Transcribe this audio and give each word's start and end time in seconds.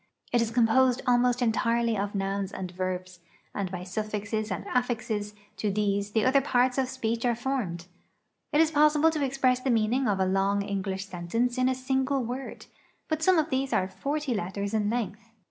It 0.33 0.41
is 0.41 0.49
composed 0.49 1.03
almost 1.05 1.43
entirely 1.43 1.95
of 1.95 2.15
nouns 2.15 2.51
and 2.51 2.71
verbs, 2.71 3.19
and 3.53 3.69
by 3.69 3.83
suffixes 3.83 4.49
and 4.49 4.65
affixes 4.73 5.35
to 5.57 5.69
these 5.69 6.13
the 6.13 6.25
other 6.25 6.41
parts 6.41 6.79
of 6.79 6.89
speech 6.89 7.23
are 7.23 7.35
formed. 7.35 7.85
It 8.51 8.61
is 8.61 8.71
possible 8.71 9.11
to 9.11 9.23
express 9.23 9.59
the 9.59 9.69
meaning 9.69 10.07
of 10.07 10.19
a 10.19 10.25
long 10.25 10.63
English 10.63 11.05
sentence 11.05 11.55
in 11.59 11.69
a 11.69 11.75
single 11.75 12.23
word, 12.23 12.65
but 13.09 13.21
some 13.21 13.37
of 13.37 13.51
these 13.51 13.73
are 13.73 13.87
forty 13.87 14.33
letters 14.33 14.73
in 14.73 14.89
length. 14.89 15.29